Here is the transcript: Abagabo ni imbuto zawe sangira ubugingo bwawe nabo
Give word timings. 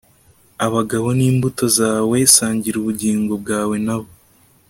Abagabo 0.65 1.07
ni 1.17 1.25
imbuto 1.31 1.65
zawe 1.77 2.17
sangira 2.35 2.75
ubugingo 2.79 3.33
bwawe 3.41 3.75
nabo 3.85 4.09